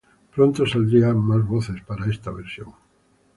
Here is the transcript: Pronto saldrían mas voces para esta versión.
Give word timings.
Pronto 0.35 0.59
saldrían 0.73 1.17
mas 1.29 1.43
voces 1.53 1.79
para 1.87 2.09
esta 2.13 2.29
versión. 2.39 2.69